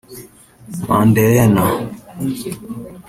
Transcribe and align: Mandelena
Mandelena 0.89 1.65